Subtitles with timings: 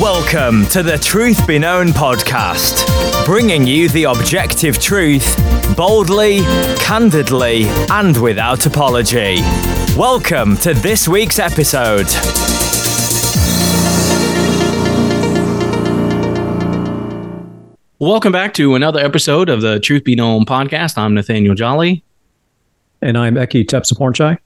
[0.00, 2.84] Welcome to the Truth Be Known podcast,
[3.24, 5.36] bringing you the objective truth
[5.76, 6.40] boldly,
[6.78, 9.36] candidly, and without apology.
[9.96, 12.06] Welcome to this week's episode.
[18.00, 20.98] Welcome back to another episode of the Truth Be Known podcast.
[20.98, 22.04] I'm Nathaniel Jolly.
[23.00, 24.38] And I'm Eki Tepsapornchai.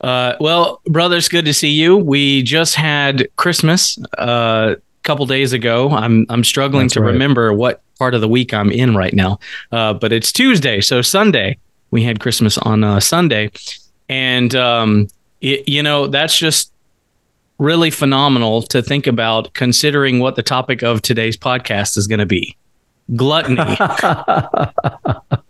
[0.00, 1.96] Uh, well, brothers, good to see you.
[1.96, 5.90] We just had Christmas uh, a couple days ago.
[5.90, 7.12] I'm I'm struggling That's to right.
[7.12, 9.38] remember what part of the week I'm in right now.
[9.72, 11.56] Uh, but it's Tuesday, so Sunday.
[11.90, 13.50] We had Christmas on uh, Sunday,
[14.08, 15.08] and um,
[15.42, 16.72] y- you know that's just
[17.58, 22.26] really phenomenal to think about, considering what the topic of today's podcast is going to
[22.26, 22.54] be:
[23.14, 23.76] gluttony.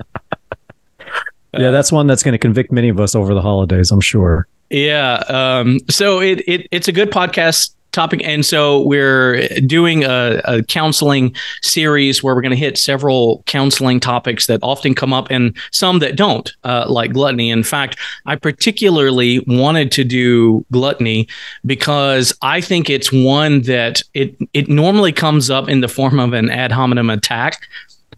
[1.58, 4.46] yeah, that's one that's going to convict many of us over the holidays, I'm sure.
[4.70, 5.22] Yeah.
[5.28, 10.62] Um, so it, it it's a good podcast topic, and so we're doing a, a
[10.64, 15.56] counseling series where we're going to hit several counseling topics that often come up, and
[15.70, 17.50] some that don't, uh, like gluttony.
[17.50, 21.26] In fact, I particularly wanted to do gluttony
[21.64, 26.32] because I think it's one that it it normally comes up in the form of
[26.32, 27.66] an ad hominem attack.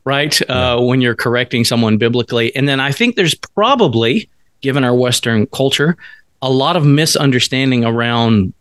[0.05, 4.29] Right uh, when you're correcting someone biblically, and then I think there's probably,
[4.63, 5.97] given our Western culture,
[6.41, 8.55] a lot of misunderstanding around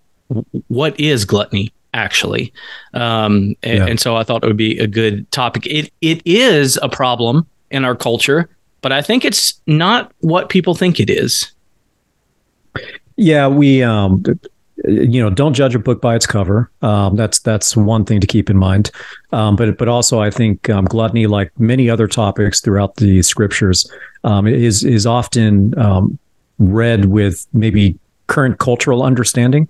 [0.67, 2.51] what is gluttony actually.
[2.93, 3.85] Um, and, Yeah.
[3.85, 5.65] and so i thought it would be a good topic.
[5.67, 8.49] It it is a problem in our culture
[8.81, 11.51] but i think it's not what people think it is.
[13.15, 14.23] Yeah, we um
[14.87, 16.71] you know, don't judge a book by its cover.
[16.81, 18.91] Um, that's that's one thing to keep in mind.
[19.31, 23.89] Um, but but also, I think um, gluttony, like many other topics throughout the scriptures,
[24.23, 26.17] um, is is often um,
[26.59, 29.67] read with maybe current cultural understanding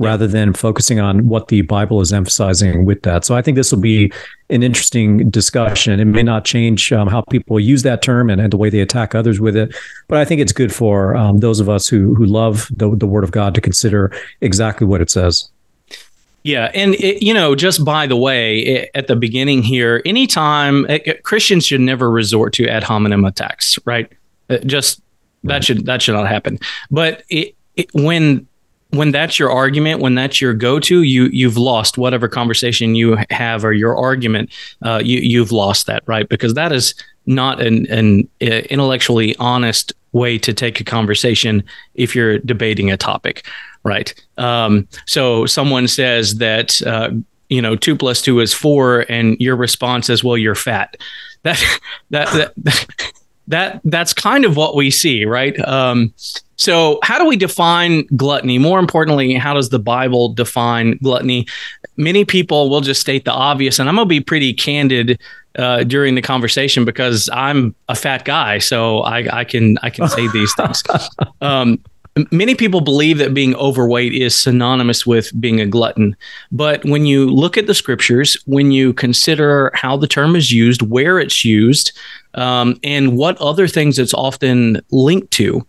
[0.00, 3.22] rather than focusing on what the Bible is emphasizing with that.
[3.22, 4.10] So I think this will be
[4.48, 6.00] an interesting discussion.
[6.00, 8.80] It may not change um, how people use that term and, and the way they
[8.80, 9.76] attack others with it,
[10.08, 13.06] but I think it's good for um, those of us who who love the the
[13.06, 15.50] Word of God to consider exactly what it says.
[16.42, 20.86] Yeah, and it, you know, just by the way, i at the beginning here, anytime
[20.86, 24.10] uh, uh, Christians should never resort to ad hominem attacks, right?
[24.48, 25.02] Uh, just
[25.44, 26.58] that should that should not happen.
[26.90, 28.48] But it, it, when
[28.90, 33.64] when that's your argument, when that's your go-to, you you've lost whatever conversation you have
[33.64, 34.50] or your argument.
[34.84, 36.28] Uh, you you've lost that, right?
[36.28, 36.94] Because that is
[37.26, 41.62] not an an uh, intellectually honest way to take a conversation
[41.94, 43.46] if you're debating a topic
[43.82, 44.14] right?
[44.36, 47.10] Um, so someone says that uh,
[47.48, 50.96] you know two plus two is four, and your response is, "Well, you're fat."
[51.42, 51.62] That
[52.10, 52.86] that that.
[53.48, 55.58] That that's kind of what we see, right?
[55.66, 56.14] Um,
[56.60, 58.58] so, how do we define gluttony?
[58.58, 61.46] More importantly, how does the Bible define gluttony?
[61.96, 65.18] Many people will just state the obvious, and I'm going to be pretty candid
[65.56, 70.06] uh, during the conversation because I'm a fat guy, so I, I can I can
[70.08, 70.82] say these things.
[71.42, 71.82] Um,
[72.30, 76.14] many people believe that being overweight is synonymous with being a glutton.
[76.52, 80.82] But when you look at the scriptures, when you consider how the term is used,
[80.82, 81.92] where it's used,
[82.34, 85.66] um, and what other things it's often linked to,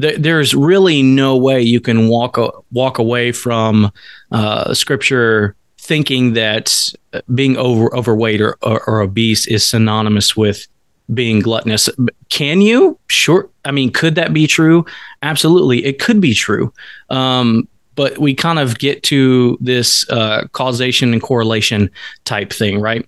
[0.00, 3.92] th- there's really no way you can walk a- walk away from
[4.30, 6.92] uh, scripture thinking that
[7.34, 10.66] being over overweight or, or, or obese is synonymous with
[11.12, 11.88] being gluttonous.
[12.28, 12.98] Can you?
[13.08, 13.48] Sure.
[13.64, 14.86] I mean, could that be true?
[15.22, 16.72] Absolutely, it could be true.
[17.10, 21.90] Um, but we kind of get to this uh, causation and correlation
[22.24, 23.06] type thing, right?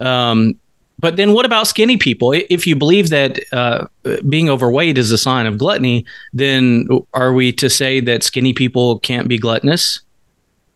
[0.00, 0.58] Um,
[1.04, 2.32] but then what about skinny people?
[2.32, 3.88] If you believe that uh,
[4.26, 9.00] being overweight is a sign of gluttony, then are we to say that skinny people
[9.00, 10.00] can't be gluttonous?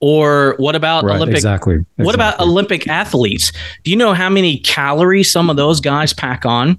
[0.00, 1.78] Or what about Right, Olympic exactly.
[1.96, 2.38] what about.
[2.40, 3.52] Olympic athletes?
[3.84, 6.78] Do you know how many calories some of those guys pack on?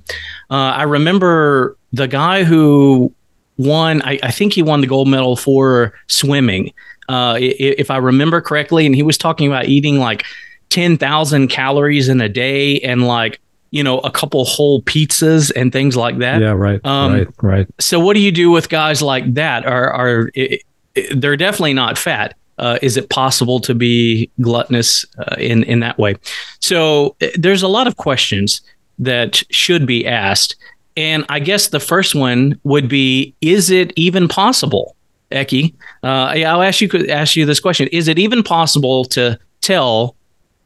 [0.52, 3.12] Uh, I remember the guy who
[3.58, 6.72] won, I, I think he won the gold medal for swimming,
[7.10, 8.86] uh, if I remember correctly.
[8.86, 10.24] And he was talking about eating like
[10.70, 13.40] 10,000 calories in a day and like,
[13.72, 16.42] you know, a couple whole pizzas and things like that.
[16.42, 17.68] Yeah, right, Um, right, right.
[17.80, 19.66] So what do you do with guys like that?
[19.66, 20.60] Are are i-
[20.98, 22.34] i- they're definitely not fat?
[22.58, 26.16] Uh, is it possible to be gluttonous uh, in in that way?
[26.60, 28.62] So uh, there's a lot of questions
[28.98, 30.56] that should be asked,
[30.98, 34.96] and I guess the first one would be: Is it even possible,
[35.32, 35.74] Eki?
[36.04, 40.16] Uh, yeah, I'll ask you ask you this question: Is it even possible to tell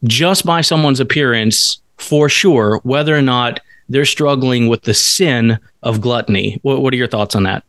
[0.04, 3.60] just by someone's appearance for sure whether or not
[3.90, 6.60] they're struggling with the sin of gluttony?
[6.62, 7.64] What, what are your thoughts on that?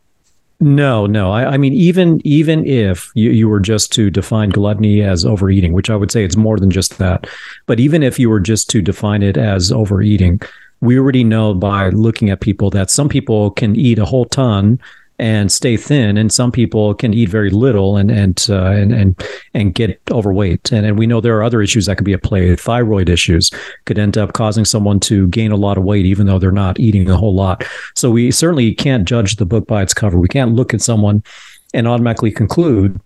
[0.60, 1.32] No, no.
[1.32, 5.72] I, I, mean, even even if you, you were just to define gluttony as overeating,
[5.72, 7.26] which I would say it's more than just that,
[7.66, 10.40] but even if you were just to define it as overeating,
[10.80, 14.78] we already know by looking at people that some people can eat a whole ton
[15.18, 19.24] and stay thin, and some people can eat very little and and uh, and and
[19.54, 20.72] and get overweight.
[20.72, 22.54] And and we know there are other issues that could be at play.
[22.56, 23.50] Thyroid issues
[23.84, 26.80] could end up causing someone to gain a lot of weight, even though they're not
[26.80, 27.64] eating a whole lot.
[27.94, 30.18] So we certainly can't judge the book by its cover.
[30.18, 31.22] We can't look at someone
[31.72, 33.00] and automatically conclude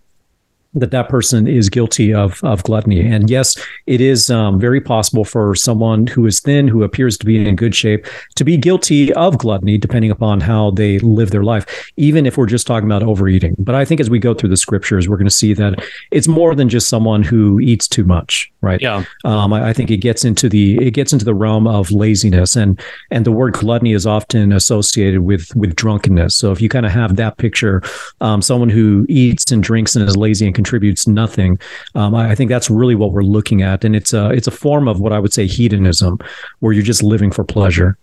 [0.75, 3.01] that that person is guilty of of gluttony.
[3.01, 3.57] And yes,
[3.87, 7.55] it is um, very possible for someone who is thin, who appears to be in
[7.55, 8.05] good shape,
[8.35, 11.91] to be guilty of gluttony, depending upon how they live their life.
[11.97, 13.55] Even if we're just talking about overeating.
[13.57, 16.27] But I think as we go through the scriptures, we're going to see that it's
[16.27, 18.81] more than just someone who eats too much, right?
[18.81, 19.03] Yeah.
[19.23, 22.55] Um, I, I think it gets into the it gets into the realm of laziness,
[22.55, 22.79] and
[23.09, 26.35] and the word gluttony is often associated with with drunkenness.
[26.35, 27.81] So if you kind of have that picture,
[28.21, 31.57] um, someone who eats and drinks and is lazy and contributes nothing.
[31.95, 34.51] Um, I, I, think that's really what we're looking at, and it's a it's a
[34.51, 36.19] form of what I would say hedonism,
[36.59, 37.97] where you're just living for pleasure.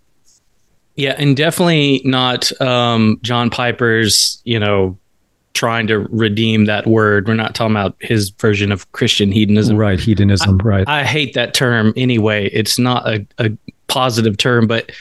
[0.95, 4.97] Yeah, and definitely not um, John Piper's, you know,
[5.53, 7.27] trying to redeem that word.
[7.27, 9.77] We're not talking about his version of Christian hedonism.
[9.77, 10.87] Right, hedonism, I, right.
[10.87, 12.47] I hate that term anyway.
[12.47, 13.51] It's not a, a
[13.87, 14.91] positive term, but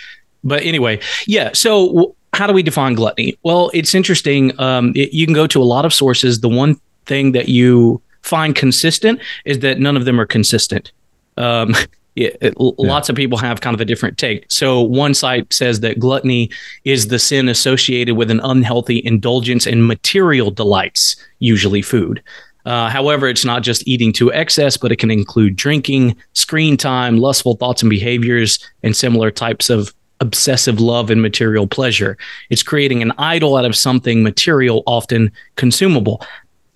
[0.44, 1.50] but anyway, yeah.
[1.54, 3.38] So how do we define gluttony?
[3.42, 4.58] Well, it's interesting.
[4.60, 6.40] Um, it, you can go to a lot of sources.
[6.40, 10.92] The one thing that you find consistent is that none of them are consistent.
[11.36, 11.74] Um,
[12.14, 12.70] yeah, it, yeah.
[12.78, 14.46] lots of people have kind of a different take.
[14.48, 16.50] So one site says that gluttony
[16.84, 22.22] is the sin associated with an unhealthy indulgence in material delights, usually food.
[22.64, 27.18] Uh, however, it's not just eating to excess, but it can include drinking, screen time,
[27.18, 32.16] lustful thoughts and behaviors, and similar types of obsessive love and material pleasure.
[32.50, 36.24] It's creating an idol out of something material, often consumable.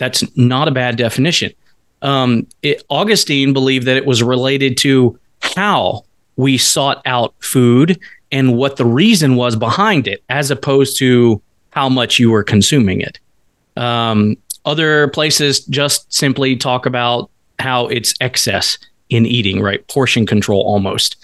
[0.01, 1.53] That's not a bad definition.
[2.01, 6.05] Um, it, Augustine believed that it was related to how
[6.37, 8.01] we sought out food
[8.33, 13.03] and what the reason was behind it, as opposed to how much you were consuming
[13.03, 13.19] it.
[13.77, 18.79] Um, other places just simply talk about how it's excess
[19.11, 19.87] in eating, right?
[19.89, 21.17] Portion control almost.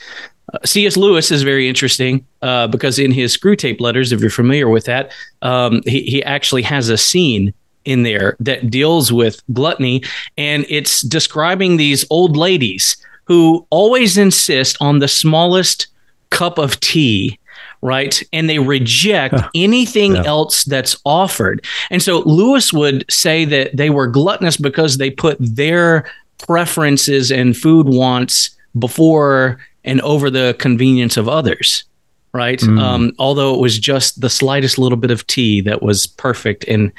[0.53, 0.99] Uh, C.S.
[0.99, 5.13] Lewis is very interesting uh, because in his Screwtape letters, if you're familiar with that,
[5.41, 7.55] um, he, he actually has a scene
[7.87, 10.03] in there that deals with gluttony,
[10.37, 15.87] and it's describing these old ladies who always insist on the smallest
[16.31, 17.39] cup of tea
[17.83, 18.23] right?
[18.33, 20.25] And they reject anything yeah.
[20.25, 21.65] else that's offered.
[21.91, 27.57] And so Lewis would say that they were gluttonous because they put their preferences and
[27.57, 31.85] food wants before and over the convenience of others.
[32.33, 32.61] Right.
[32.61, 32.79] Mm.
[32.79, 36.65] Um, although it was just the slightest little bit of tea that was perfect.
[36.69, 36.93] And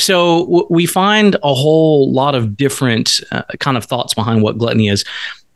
[0.00, 4.88] so we find a whole lot of different uh, kind of thoughts behind what gluttony
[4.88, 5.04] is.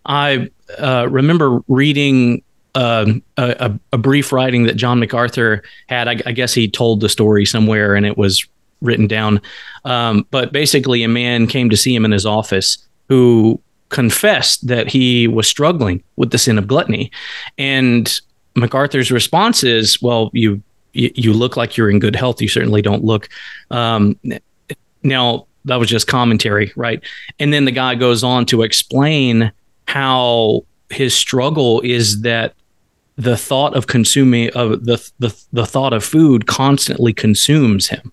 [0.06, 2.43] I uh, remember reading
[2.75, 3.06] uh,
[3.37, 6.08] a, a, brief writing that John MacArthur had.
[6.08, 8.44] I, I, guess he told the story somewhere and it was
[8.81, 9.41] written down.
[9.85, 14.88] Um, but basically, a man came to see him in his office who confessed that
[14.88, 17.12] he was struggling with the sin of gluttony.
[17.58, 18.12] And
[18.56, 20.62] MacArthur's response is, Well, you
[20.94, 22.41] you, you look like you're in good health.
[22.41, 23.29] You certainly don't look.
[23.70, 24.19] Um,
[25.02, 27.02] now that was just commentary, right?
[27.38, 29.52] And then the guy goes on to explain
[29.87, 32.54] how his struggle is that
[33.16, 38.12] the thought of consuming of the, the the thought of food constantly consumes him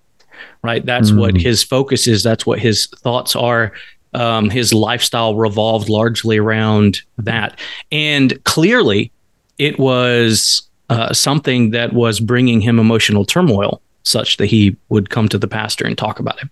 [0.62, 1.18] right that's mm.
[1.18, 3.72] what his focus is that's what his thoughts are
[4.14, 7.58] um, his lifestyle revolved largely around that
[7.90, 9.10] and clearly
[9.58, 15.28] it was uh, something that was bringing him emotional turmoil such that he would come
[15.28, 16.48] to the pastor and talk about it.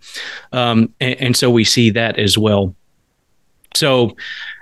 [0.53, 2.75] Um, and, and, so we see that as well.
[3.75, 4.17] So,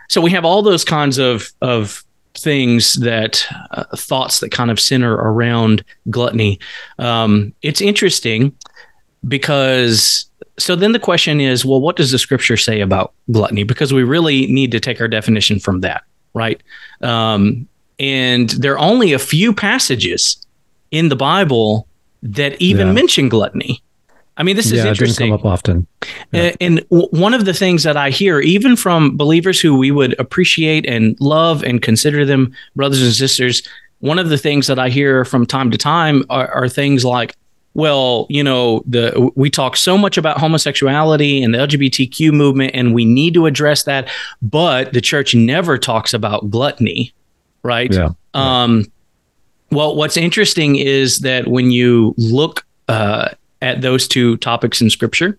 [0.09, 2.03] so we have all those kinds of of
[2.35, 6.59] things that uh, thoughts that kind of center around gluttony.
[6.99, 8.57] Um, it's interesting
[9.27, 13.63] because so then the question is, well, what does the scripture say about gluttony?
[13.63, 16.03] Because we really need to take our definition from that,
[16.35, 16.61] right?
[17.01, 17.69] Um,
[17.99, 20.45] and there are only a few passages
[20.91, 21.87] in the Bible
[22.23, 22.93] that even yeah.
[22.93, 23.83] mention gluttony.
[24.37, 25.29] I mean, this yeah, is interesting.
[25.29, 25.87] It come up often.
[26.03, 26.57] Uh, yeah.
[26.61, 30.87] And one of the things that I hear, even from believers who we would appreciate
[30.87, 33.63] and love and consider them brothers and sisters,
[33.99, 37.35] one of the things that I hear from time to time are, are things like,
[37.75, 42.95] well, you know, the we talk so much about homosexuality and the LGBTQ movement, and
[42.95, 44.09] we need to address that,
[44.41, 47.13] but the church never talks about gluttony
[47.63, 47.93] right?
[47.93, 48.11] Yeah.
[48.35, 48.85] Um,
[49.71, 55.39] well, what's interesting is that when you look uh, at those two topics in Scripture,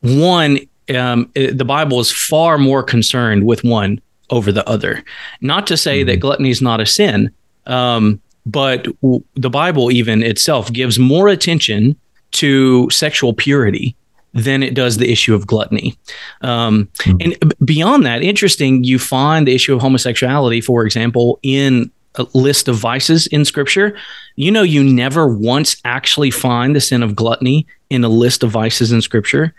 [0.00, 0.58] one,
[0.94, 5.04] um, the Bible is far more concerned with one over the other.
[5.40, 6.08] Not to say mm-hmm.
[6.08, 7.30] that gluttony is not a sin,
[7.66, 11.96] um, but w- the Bible even itself gives more attention
[12.32, 13.94] to sexual purity
[14.34, 15.96] than it does the issue of gluttony.
[16.40, 17.16] Um, mm-hmm.
[17.42, 22.68] And beyond that, interesting, you find the issue of homosexuality, for example, in a list
[22.68, 23.96] of vices in scripture.
[24.36, 28.50] You know, you never once actually find the sin of gluttony in a list of
[28.50, 29.54] vices in scripture.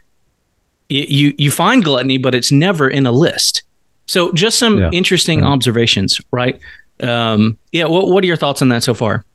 [0.89, 3.63] You, you find gluttony, but it's never in a list.
[4.05, 4.89] So, just some yeah.
[4.91, 5.45] interesting yeah.
[5.45, 6.59] observations, right?
[7.01, 7.85] Um, yeah.
[7.85, 9.25] What, what are your thoughts on that so far?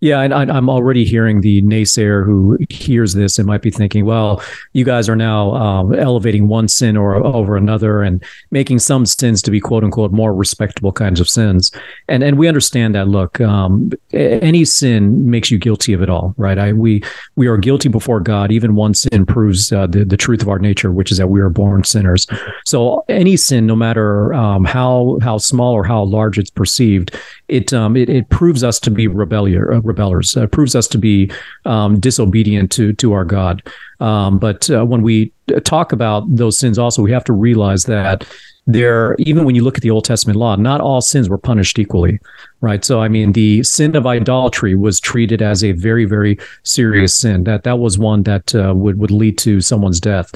[0.00, 4.42] Yeah, and I'm already hearing the naysayer who hears this and might be thinking, "Well,
[4.74, 9.40] you guys are now um, elevating one sin or over another and making some sins
[9.42, 11.70] to be quote unquote more respectable kinds of sins."
[12.08, 13.08] And and we understand that.
[13.08, 16.58] Look, um, any sin makes you guilty of it all, right?
[16.58, 17.02] I we
[17.36, 18.52] we are guilty before God.
[18.52, 21.40] Even one sin proves uh, the the truth of our nature, which is that we
[21.40, 22.26] are born sinners.
[22.66, 27.16] So any sin, no matter um, how how small or how large it's perceived,
[27.48, 29.46] it um, it, it proves us to be rebellious
[29.86, 30.36] rebellers.
[30.36, 31.30] Uh, proves us to be
[31.64, 33.62] um, disobedient to to our God.
[34.00, 35.32] Um, but uh, when we
[35.64, 38.26] talk about those sins, also we have to realize that
[38.66, 41.78] there, even when you look at the Old Testament law, not all sins were punished
[41.78, 42.18] equally,
[42.60, 42.84] right?
[42.84, 47.44] So, I mean, the sin of idolatry was treated as a very, very serious sin.
[47.44, 50.32] That that was one that uh, would would lead to someone's death.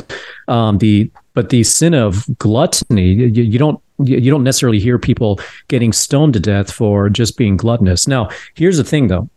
[0.47, 5.41] Um, the but the sin of gluttony, you, you don't you don't necessarily hear people
[5.69, 8.07] getting stoned to death for just being gluttonous.
[8.07, 9.29] Now, here's the thing, though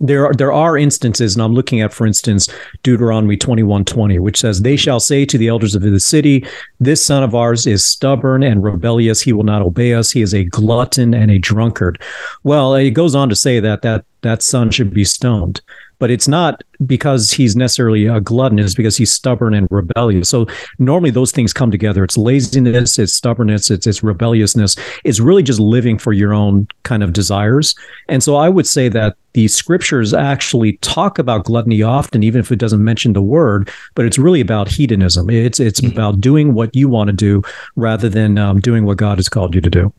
[0.00, 2.48] there are there are instances, and I'm looking at, for instance,
[2.82, 6.44] Deuteronomy 21:20, which says, "They shall say to the elders of the city,
[6.80, 10.10] This son of ours is stubborn and rebellious; he will not obey us.
[10.10, 11.98] He is a glutton and a drunkard."
[12.42, 15.60] Well, it goes on to say that that that son should be stoned
[16.00, 20.28] but it's not because he's necessarily a glutton it's because he's stubborn and rebellious.
[20.28, 20.46] So
[20.78, 22.02] normally those things come together.
[22.02, 24.74] It's laziness it's stubbornness it's, it's rebelliousness.
[25.04, 27.76] It's really just living for your own kind of desires.
[28.08, 32.50] And so i would say that the scriptures actually talk about gluttony often even if
[32.50, 35.30] it doesn't mention the word but it's really about hedonism.
[35.30, 35.92] It's it's mm-hmm.
[35.92, 37.42] about doing what you want to do
[37.76, 39.92] rather than um, doing what god has called you to do.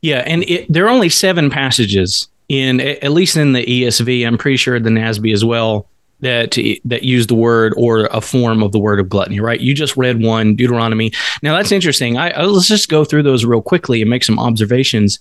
[0.00, 4.36] Yeah and it, there are only seven passages in at least in the ESV, I'm
[4.36, 5.86] pretty sure the NASB as well
[6.18, 9.60] that that use the word or a form of the word of gluttony, right?
[9.60, 11.12] You just read one Deuteronomy.
[11.44, 12.18] Now that's interesting.
[12.18, 15.20] I, I let's just go through those real quickly and make some observations.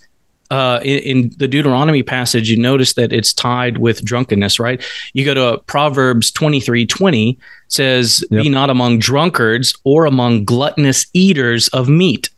[0.49, 4.83] Uh, in, in, the Deuteronomy passage, you notice that it's tied with drunkenness, right?
[5.13, 8.41] You go to Proverbs 23 20, says, yep.
[8.41, 12.31] Be not among drunkards or among gluttonous eaters of meat.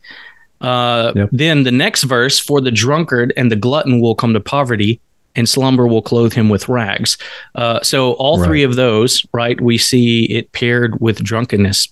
[0.62, 1.28] Uh, yep.
[1.32, 5.00] Then the next verse, for the drunkard and the glutton will come to poverty,
[5.34, 7.16] and slumber will clothe him with rags.
[7.54, 8.46] Uh, so all right.
[8.46, 9.60] three of those, right?
[9.60, 11.88] We see it paired with drunkenness.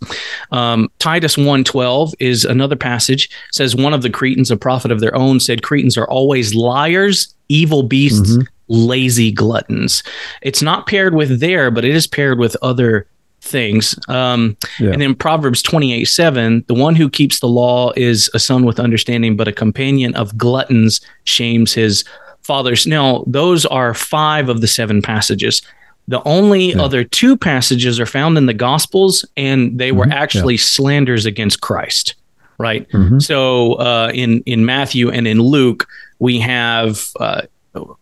[0.52, 5.14] Um, Titus 1.12 is another passage, says one of the Cretans, a prophet of their
[5.14, 8.42] own, said Cretans are always liars, evil beasts, mm-hmm.
[8.68, 10.02] lazy gluttons.
[10.42, 13.06] It's not paired with there, but it is paired with other
[13.40, 13.98] things.
[14.08, 14.90] Um, yeah.
[14.90, 18.80] And then Proverbs 28 7, the one who keeps the law is a son with
[18.80, 22.04] understanding, but a companion of gluttons shames his
[22.42, 22.86] fathers.
[22.86, 25.62] Now, those are five of the seven passages.
[26.08, 26.82] The only yeah.
[26.82, 30.12] other two passages are found in the Gospels, and they were mm-hmm.
[30.12, 30.62] actually yeah.
[30.62, 32.14] slanders against Christ,
[32.58, 32.88] right?
[32.90, 33.20] Mm-hmm.
[33.20, 35.86] So uh, in in Matthew and in Luke,
[36.18, 37.42] we have uh,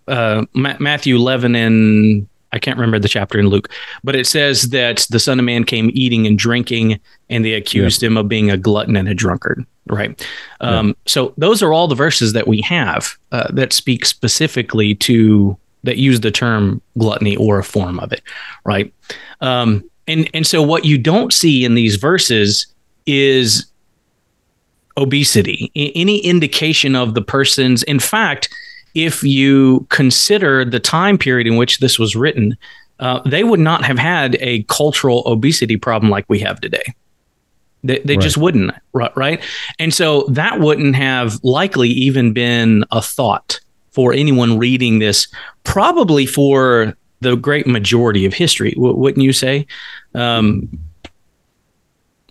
[0.07, 3.71] uh, Matthew 11 and I can't remember the chapter in Luke,
[4.03, 8.03] but it says that the Son of Man came eating and drinking, and they accused
[8.03, 8.07] yeah.
[8.09, 9.67] him of being a glutton and a drunkard.
[9.87, 10.27] Right.
[10.61, 10.95] Um, yeah.
[11.07, 15.97] So those are all the verses that we have uh, that speak specifically to that
[15.97, 18.23] use the term gluttony or a form of it.
[18.65, 18.93] Right.
[19.41, 22.67] Um, and and so what you don't see in these verses
[23.07, 23.67] is
[24.97, 27.83] obesity, any indication of the person's.
[27.85, 28.49] In fact
[29.05, 32.57] if you consider the time period in which this was written,
[33.01, 36.95] uh, they would not have had a cultural obesity problem like we have today.
[37.85, 38.23] They, they right.
[38.23, 39.41] just wouldn't, right?
[39.79, 45.29] And so that wouldn't have likely even been a thought for anyone reading this,
[45.65, 49.67] probably for the great majority of history, wouldn't you say?
[50.15, 50.69] Um,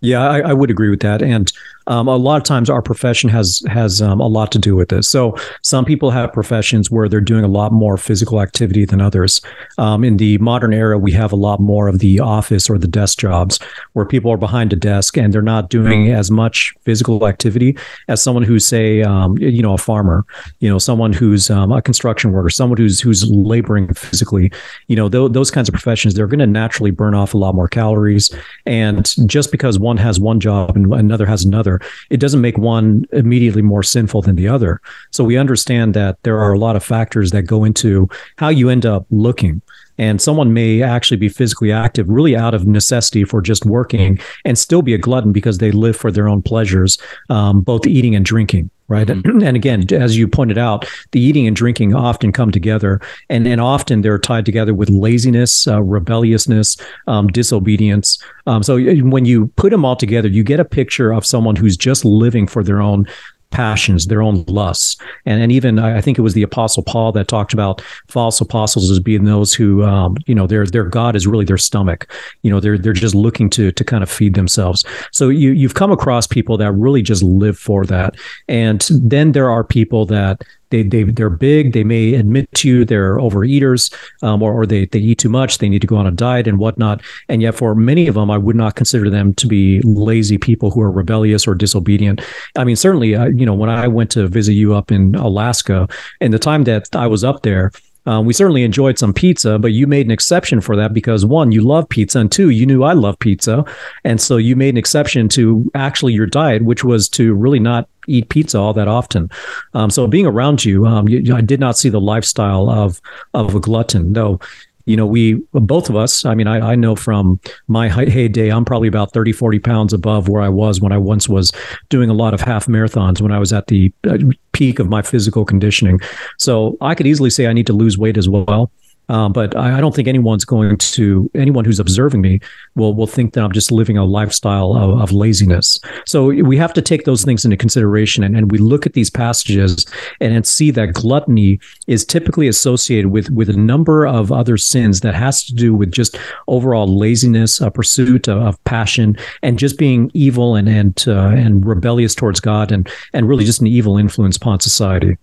[0.01, 1.21] Yeah, I, I, would agree with that.
[1.21, 1.51] And
[1.87, 4.89] um, a lot of times our profession has has um, a lot to do with
[4.89, 5.07] this.
[5.07, 9.41] So some people have professions where they're doing a lot more physical activity than others.
[9.77, 12.87] Um, in the modern era, we have a lot more of the office or the
[12.87, 13.59] desk jobs
[13.93, 17.77] where people are behind a desk and they're not doing as much physical activity
[18.07, 20.25] as someone who's say, um, you know, a farmer,
[20.59, 24.51] you know, someone who's um, a construction worker, someone who's who's laboring physically.
[24.87, 27.55] You know, th- those kinds of professions, they're going to naturally burn off a lot
[27.55, 28.33] more calories.
[28.65, 31.76] And just because one has one job and another has another
[32.09, 34.81] it doesn't make one immediately more sinful than the other.
[35.11, 38.69] So we understand that there are a lot of factors that go into how you
[38.69, 39.61] end up looking.
[39.99, 44.57] And someone may actually be physically active really out of necessity for just working and
[44.57, 48.23] still be a glutton because they live for their own pleasures, um, both eating and
[48.23, 49.43] drinking right mm-hmm.
[49.43, 53.59] and again as you pointed out the eating and drinking often come together and and
[53.61, 56.77] often they're tied together with laziness uh, rebelliousness
[57.07, 61.25] um, disobedience um, so when you put them all together you get a picture of
[61.25, 63.05] someone who's just living for their own
[63.49, 64.97] passions, their own lusts.
[65.25, 68.89] And, and even I think it was the apostle Paul that talked about false apostles
[68.91, 72.11] as being those who, um, you know, their, their God is really their stomach.
[72.43, 74.85] You know, they're, they're just looking to, to kind of feed themselves.
[75.11, 78.15] So you, you've come across people that really just live for that.
[78.47, 81.73] And then there are people that they they they're big.
[81.73, 83.93] They may admit to you they're overeaters,
[84.23, 85.57] um, or or they they eat too much.
[85.57, 87.01] They need to go on a diet and whatnot.
[87.29, 90.71] And yet, for many of them, I would not consider them to be lazy people
[90.71, 92.21] who are rebellious or disobedient.
[92.55, 95.87] I mean, certainly, uh, you know, when I went to visit you up in Alaska,
[96.21, 97.71] and the time that I was up there,
[98.07, 101.51] um, we certainly enjoyed some pizza, but you made an exception for that because one,
[101.51, 103.65] you love pizza, and two, you knew I love pizza,
[104.05, 107.89] and so you made an exception to actually your diet, which was to really not
[108.07, 109.29] eat pizza all that often.
[109.73, 113.01] Um, so being around you, um, you, I did not see the lifestyle of
[113.33, 114.39] of a glutton, though
[114.87, 118.63] you know, we both of us, I mean, I, I know from my heyday, I'm
[118.63, 121.51] probably about 30, 40 pounds above where I was when I once was
[121.89, 124.17] doing a lot of half marathons when I was at the uh,
[124.53, 125.99] peak of my physical conditioning.
[126.39, 128.71] So I could easily say I need to lose weight as well.
[129.09, 132.41] Um, but I, I, don't think anyone's going to anyone who's observing me
[132.75, 135.79] will will think that I'm just living a lifestyle of, of laziness.
[136.05, 139.09] So we have to take those things into consideration, and, and we look at these
[139.09, 139.85] passages
[140.19, 144.99] and, and see that gluttony is typically associated with with a number of other sins
[145.01, 149.77] that has to do with just overall laziness, a pursuit of, of passion, and just
[149.77, 153.97] being evil and and uh, and rebellious towards God, and and really just an evil
[153.97, 155.17] influence upon society.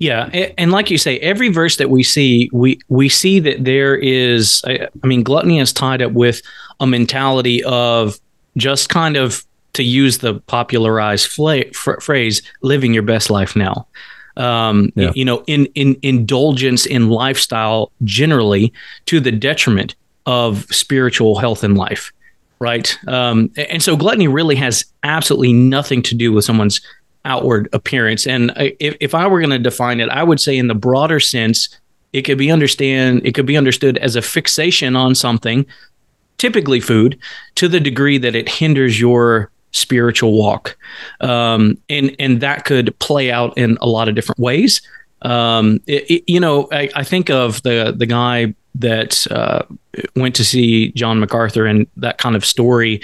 [0.00, 3.94] Yeah, and like you say, every verse that we see, we we see that there
[3.94, 4.62] is.
[4.66, 6.40] I mean, gluttony is tied up with
[6.80, 8.18] a mentality of
[8.56, 13.86] just kind of to use the popularized fla- phrase, living your best life now.
[14.38, 15.12] Um, yeah.
[15.14, 18.72] You know, in in indulgence in lifestyle generally
[19.04, 22.10] to the detriment of spiritual health and life,
[22.58, 22.96] right?
[23.06, 26.80] Um, and so gluttony really has absolutely nothing to do with someone's
[27.24, 28.26] outward appearance.
[28.26, 31.20] And if, if I were going to define it, I would say in the broader
[31.20, 31.68] sense,
[32.12, 35.64] it could be understand it could be understood as a fixation on something,
[36.38, 37.18] typically food,
[37.56, 40.76] to the degree that it hinders your spiritual walk,
[41.20, 44.82] um, and and that could play out in a lot of different ways.
[45.22, 49.62] Um, it, it, you know, I, I, think of the the guy that uh,
[50.16, 53.02] went to see John MacArthur and that kind of story.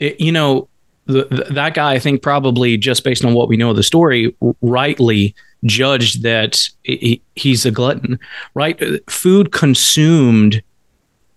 [0.00, 0.68] It, you know,
[1.06, 4.34] the, that guy, I think, probably just based on what we know of the story,
[4.60, 5.34] rightly
[5.64, 8.18] judged that he, he's a glutton,
[8.54, 8.80] right?
[9.10, 10.62] Food consumed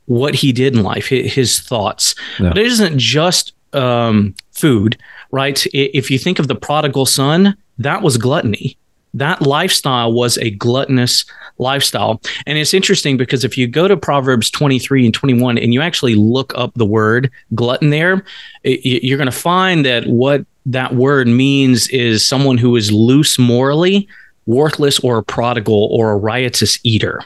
[0.05, 2.15] what he did in life, his, his thoughts.
[2.39, 2.49] Yeah.
[2.49, 4.97] But it isn't just um, food,
[5.31, 5.65] right?
[5.73, 8.77] If you think of the prodigal son, that was gluttony.
[9.13, 11.25] That lifestyle was a gluttonous
[11.57, 12.21] lifestyle.
[12.45, 16.15] And it's interesting because if you go to Proverbs 23 and 21 and you actually
[16.15, 18.23] look up the word glutton there,
[18.63, 24.07] you're going to find that what that word means is someone who is loose morally,
[24.45, 27.21] worthless, or a prodigal or a riotous eater.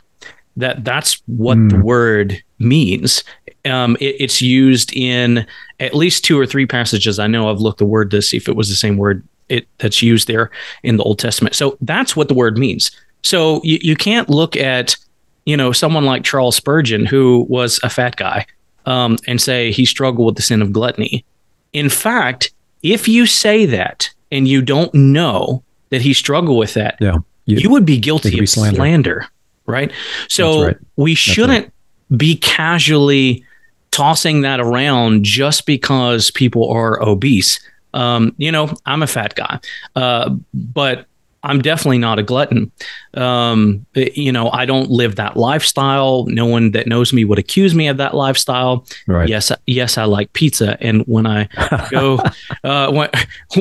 [0.58, 1.70] That that's what mm.
[1.70, 1.84] the hmm.
[1.84, 3.24] word means.
[3.63, 5.46] Um, it, it's used in
[5.80, 7.18] at least two or three passages.
[7.18, 9.68] I know I've looked the word to see if it was the same word it,
[9.78, 10.52] that's used there
[10.84, 11.56] in the Old Testament.
[11.56, 12.92] So that's what the word means.
[13.23, 14.95] So you, you can't look at,
[15.45, 18.45] you know, someone like Charles Spurgeon, who was a fat guy,
[18.86, 21.25] um, and say he struggled with the sin of gluttony.
[21.73, 22.51] In fact,
[22.82, 27.58] if you say that and you don't know that he struggled with that, yeah, you,
[27.58, 28.77] you would be guilty of slander.
[28.77, 29.25] slander.
[29.65, 29.91] right?
[30.27, 30.77] So right.
[30.95, 32.17] we shouldn't right.
[32.17, 33.43] be casually
[33.91, 37.60] tossing that around just because people are obese.
[37.93, 39.60] Um, you know, I'm a fat guy,
[39.95, 41.05] uh, but
[41.43, 42.71] I'm definitely not a glutton.
[43.13, 46.25] Um, you know, I don't live that lifestyle.
[46.25, 48.86] No one that knows me would accuse me of that lifestyle.
[49.08, 49.30] Right.
[49.30, 51.47] Yes, yes, I like pizza, and when I
[51.91, 52.19] go,
[52.63, 53.10] uh, when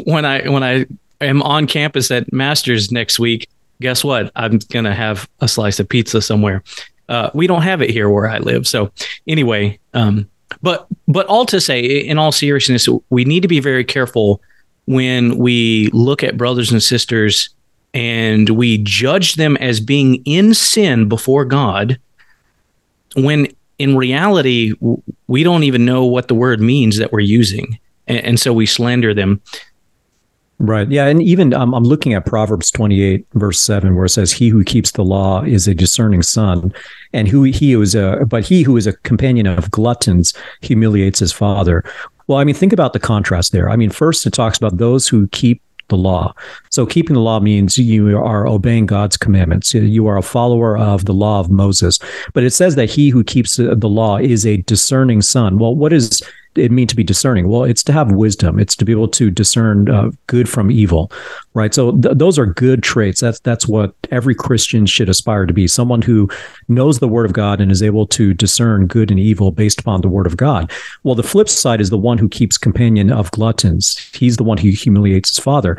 [0.04, 0.86] when I when I
[1.20, 3.48] am on campus at Masters next week,
[3.80, 4.32] guess what?
[4.34, 6.64] I'm gonna have a slice of pizza somewhere.
[7.08, 8.66] Uh, we don't have it here where I live.
[8.66, 8.90] So
[9.26, 10.28] anyway, um,
[10.62, 14.42] but but all to say, in all seriousness, we need to be very careful
[14.86, 17.50] when we look at brothers and sisters
[17.94, 21.98] and we judge them as being in sin before God,
[23.16, 23.48] when
[23.78, 24.74] in reality
[25.26, 28.66] we don't even know what the word means that we're using, and, and so we
[28.66, 29.40] slander them.
[30.60, 30.90] Right.
[30.90, 31.06] Yeah.
[31.06, 34.64] And even um, I'm looking at Proverbs 28, verse 7, where it says, He who
[34.64, 36.72] keeps the law is a discerning son,
[37.12, 41.20] and who he who is a, but he who is a companion of gluttons humiliates
[41.20, 41.84] his father.
[42.26, 43.70] Well, I mean, think about the contrast there.
[43.70, 46.34] I mean, first it talks about those who keep the law.
[46.70, 49.74] So keeping the law means you are obeying God's commandments.
[49.74, 51.98] You are a follower of the law of Moses.
[52.32, 55.58] But it says that he who keeps the law is a discerning son.
[55.58, 56.22] Well, what is
[56.58, 57.48] it mean to be discerning?
[57.48, 58.58] Well, it's to have wisdom.
[58.58, 61.10] It's to be able to discern uh, good from evil,
[61.54, 61.72] right?
[61.72, 63.20] So th- those are good traits.
[63.20, 65.68] That's that's what every Christian should aspire to be.
[65.68, 66.28] Someone who
[66.68, 70.00] knows the Word of God and is able to discern good and evil based upon
[70.00, 70.70] the Word of God.
[71.02, 73.98] Well, the flip side is the one who keeps companion of gluttons.
[74.14, 75.78] He's the one who humiliates his father.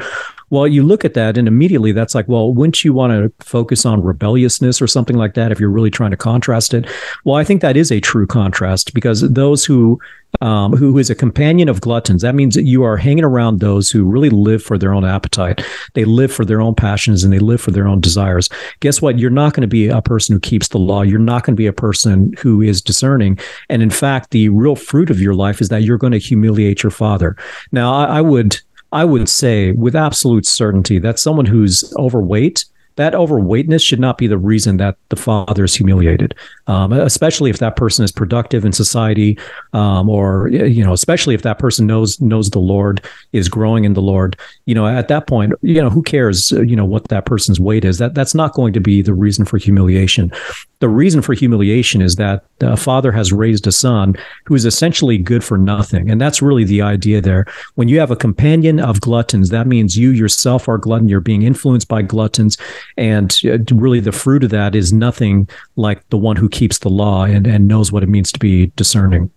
[0.49, 3.85] Well, you look at that and immediately that's like, well, wouldn't you want to focus
[3.85, 6.85] on rebelliousness or something like that if you're really trying to contrast it?
[7.23, 9.99] Well, I think that is a true contrast because those who
[10.41, 12.21] um, who is a companion of gluttons.
[12.21, 15.63] That means that you are hanging around those who really live for their own appetite.
[15.95, 18.49] They live for their own passions and they live for their own desires.
[18.79, 19.17] Guess what?
[19.17, 21.01] You're not going to be a person who keeps the law.
[21.01, 23.39] You're not going to be a person who is discerning.
[23.69, 26.83] And in fact, the real fruit of your life is that you're going to humiliate
[26.83, 27.35] your father.
[27.71, 28.59] Now, I, I would
[28.91, 34.27] I would say with absolute certainty that someone who's overweight, that overweightness should not be
[34.27, 36.35] the reason that the father is humiliated,
[36.67, 39.39] um, especially if that person is productive in society,
[39.71, 43.93] um, or you know, especially if that person knows knows the Lord is growing in
[43.93, 44.37] the Lord.
[44.65, 46.51] You know, at that point, you know, who cares?
[46.51, 47.99] You know what that person's weight is.
[47.99, 50.31] That that's not going to be the reason for humiliation.
[50.79, 54.15] The reason for humiliation is that a father has raised a son
[54.45, 56.09] who is essentially good for nothing.
[56.09, 57.45] And that's really the idea there.
[57.75, 61.09] When you have a companion of gluttons, that means you yourself are glutton.
[61.09, 62.57] You're being influenced by gluttons.
[62.95, 66.89] And uh, really, the fruit of that is nothing like the one who keeps the
[66.89, 69.29] law and, and knows what it means to be discerning.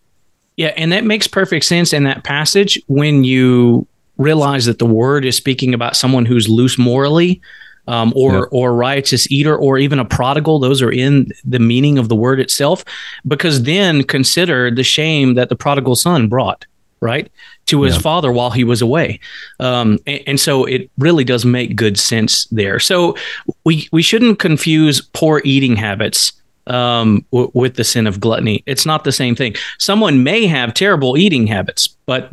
[0.57, 0.73] Yeah.
[0.77, 5.37] And that makes perfect sense in that passage when you realize that the word is
[5.37, 7.41] speaking about someone who's loose morally
[7.89, 8.49] um, or yep.
[8.53, 10.59] or riotous eater or even a prodigal.
[10.59, 12.85] Those are in the meaning of the word itself.
[13.27, 16.67] Because then consider the shame that the prodigal son brought
[17.03, 17.31] right
[17.67, 19.19] to his father while he was away
[19.61, 23.17] um, and, and, so it really does make good sense there so
[23.65, 26.33] we we shouldn't confuse poor eating habits
[26.69, 30.75] um, w- with the sin of gluttony it's not the same thing someone may have
[30.75, 32.31] terrible eating habits but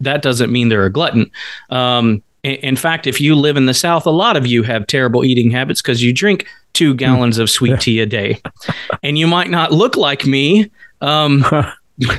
[0.00, 1.30] that doesn't mean they're a glutton
[1.70, 5.24] um, in fact, if you live in the South, a lot of you have terrible
[5.24, 8.40] eating habits because you drink two gallons of sweet tea a day.
[9.02, 11.44] And you might not look like me, um,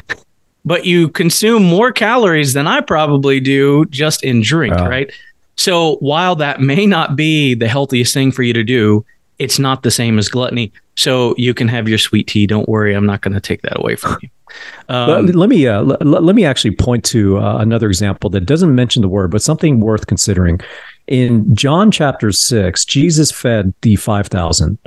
[0.65, 5.11] but you consume more calories than I probably do just in drink, uh, right?
[5.55, 9.05] So while that may not be the healthiest thing for you to do,
[9.39, 10.71] it's not the same as gluttony.
[10.95, 12.47] So you can have your sweet tea.
[12.47, 14.29] Don't worry, I'm not going to take that away from you.
[14.89, 18.73] Um, let, me uh, let, let, me actually point to uh, another example that doesn't
[18.73, 20.59] mention the word, but something worth considering.
[21.07, 24.77] In John chapter six, Jesus fed the five thousand,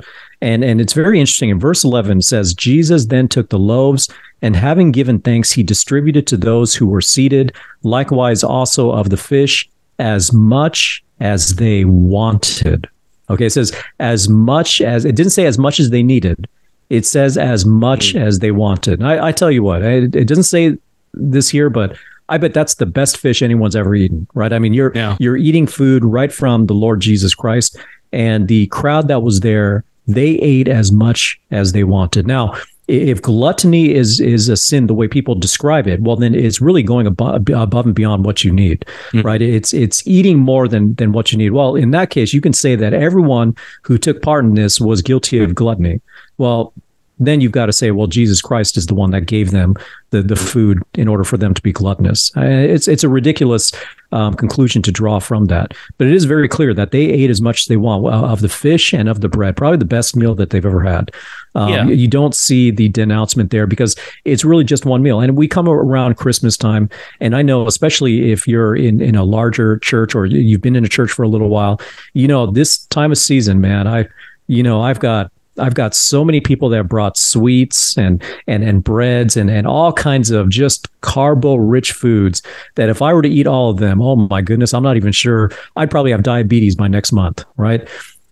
[0.41, 1.49] and and it's very interesting.
[1.49, 4.09] In verse eleven, says Jesus then took the loaves
[4.41, 7.55] and having given thanks, he distributed to those who were seated.
[7.83, 9.67] Likewise, also of the fish,
[9.99, 12.87] as much as they wanted.
[13.29, 16.47] Okay, it says as much as it didn't say as much as they needed.
[16.89, 18.21] It says as much mm.
[18.21, 19.03] as they wanted.
[19.03, 20.77] I, I, tell you what, it, it, doesn't say
[21.13, 21.97] this here, but
[22.29, 24.27] I bet that's the best fish anyone's ever eaten.
[24.33, 24.53] Right?
[24.53, 25.17] I mean, you're yeah.
[25.19, 27.77] you're eating food right from the Lord Jesus Christ,
[28.11, 32.25] and the crowd that was there, they ate as much as they wanted.
[32.25, 32.55] Now,
[32.87, 36.83] if gluttony is is a sin the way people describe it well then it's really
[36.83, 39.21] going above, above and beyond what you need mm-hmm.
[39.21, 42.41] right it's it's eating more than than what you need well in that case you
[42.41, 45.99] can say that everyone who took part in this was guilty of gluttony
[46.37, 46.73] well
[47.19, 49.75] then you've got to say, well, Jesus Christ is the one that gave them
[50.11, 52.35] the, the food in order for them to be gluttonous.
[52.37, 53.71] Uh, it's it's a ridiculous
[54.11, 57.41] um, conclusion to draw from that, but it is very clear that they ate as
[57.41, 59.57] much as they want of the fish and of the bread.
[59.57, 61.11] Probably the best meal that they've ever had.
[61.55, 61.87] Um, yeah.
[61.87, 65.19] You don't see the denouncement there because it's really just one meal.
[65.19, 69.23] And we come around Christmas time, and I know, especially if you're in in a
[69.23, 71.81] larger church or you've been in a church for a little while,
[72.13, 73.87] you know this time of season, man.
[73.87, 74.07] I
[74.47, 78.83] you know I've got I've got so many people that brought sweets and and and
[78.83, 82.41] breads and and all kinds of just carbo rich foods
[82.75, 85.11] that if I were to eat all of them, oh my goodness, I'm not even
[85.11, 87.87] sure I'd probably have diabetes by next month, right?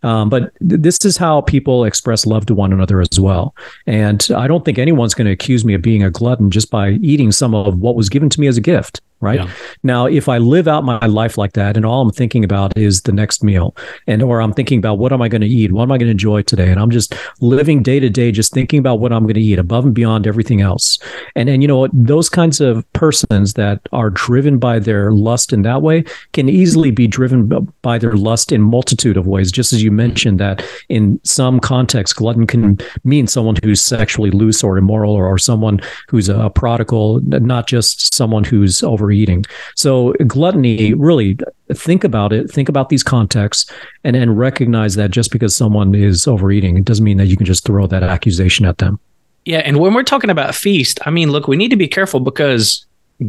[0.05, 3.55] Um, but th- this is how people express love to one another as well.
[3.87, 6.91] And I don't think anyone's going to accuse me of being a glutton just by
[7.01, 9.39] eating some of what was given to me as a gift right?
[9.39, 9.51] Yeah.
[9.83, 13.01] now if i live out my life like that and all i'm thinking about is
[13.01, 13.75] the next meal
[14.07, 16.07] and or i'm thinking about what am i going to eat what am i going
[16.07, 19.23] to enjoy today and i'm just living day to day just thinking about what i'm
[19.23, 20.99] going to eat above and beyond everything else.
[21.35, 25.63] And and you know those kinds of persons that are driven by their lust in
[25.63, 27.47] that way can easily be driven
[27.81, 32.15] by their lust in multitude of ways just as you mentioned that in some context
[32.15, 37.21] glutton can mean someone who's sexually loose or immoral or, or someone who's a prodigal
[37.21, 39.45] not just someone who's over overeating.
[39.75, 41.37] So gluttony, really
[41.73, 43.71] think about it, think about these contexts
[44.03, 47.45] and, and recognize that just because someone is overeating, it doesn't mean that you can
[47.45, 48.99] just throw that accusation at them.
[49.45, 49.59] Yeah.
[49.59, 52.85] And when we're talking about feast, I mean, look, we need to be careful because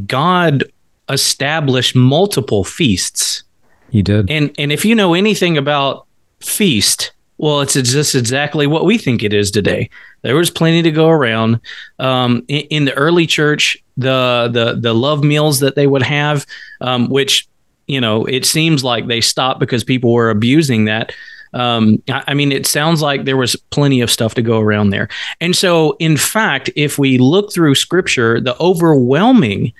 [0.06, 0.64] God
[1.08, 3.44] established multiple feasts.
[3.90, 4.30] He did.
[4.30, 6.06] And and if you know anything about
[6.40, 9.90] feast, well, it's just exactly what we think it is today.
[10.22, 11.60] There was plenty to go around.
[11.98, 16.46] Um, in, in, the early church, the the the love meals that they would have,
[16.80, 17.48] um, which
[17.86, 21.12] you know, it seems like they stopped because people were abusing that.
[21.54, 24.90] Um, I, I mean, it sounds like there was plenty of stuff to go around
[24.90, 25.08] there.
[25.40, 29.72] And so, in fact, if we look through Scripture, the overwhelming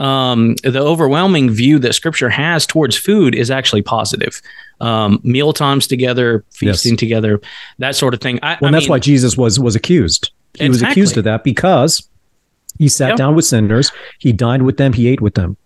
[0.00, 4.42] um, the overwhelming view that Scripture has towards food is actually positive
[4.80, 6.98] um, meal times together, feasting yes.
[6.98, 7.40] together,
[7.78, 8.40] that sort of thing.
[8.42, 10.32] I, well, I that's mean, why Jesus was was accused.
[10.58, 10.68] He exactly.
[10.68, 12.08] was accused of that because
[12.78, 13.16] he sat yep.
[13.16, 15.56] down with sinners, he dined with them, he ate with them.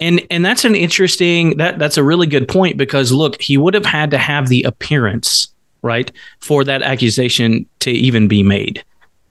[0.00, 3.74] And and that's an interesting that that's a really good point because look, he would
[3.74, 5.48] have had to have the appearance
[5.82, 8.84] right for that accusation to even be made.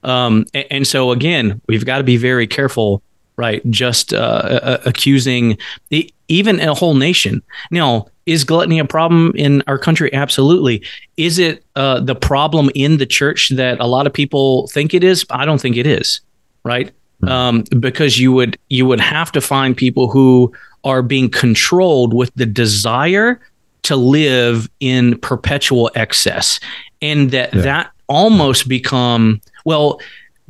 [0.04, 3.02] Um, and, and so again, we've got to be very careful
[3.38, 3.62] right?
[3.70, 5.58] Just uh, uh, accusing
[5.90, 7.42] the, even a whole nation.
[7.72, 10.12] Now, is gluttony a problem in our country?
[10.12, 10.84] Absolutely.
[11.16, 15.04] Is it uh, the problem in the church that a lot of people think it
[15.04, 15.26] is?
[15.30, 16.20] I don't think it is,
[16.66, 16.92] right?
[17.22, 17.30] Hmm.
[17.30, 20.54] Um, because you would you would have to find people who
[20.84, 23.42] are being controlled with the desire
[23.84, 26.60] to live in perpetual excess,
[27.02, 27.62] and that yeah.
[27.62, 30.00] that almost become well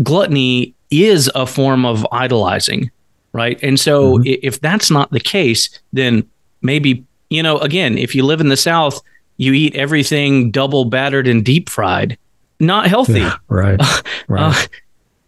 [0.03, 2.91] gluttony is a form of idolizing,
[3.33, 3.61] right?
[3.61, 4.39] And so mm-hmm.
[4.41, 6.27] if that's not the case, then
[6.61, 9.01] maybe, you know, again, if you live in the South,
[9.37, 12.17] you eat everything double battered and deep fried.
[12.59, 13.19] Not healthy.
[13.19, 13.79] Yeah, right.
[14.27, 14.53] right.
[14.55, 14.67] Uh,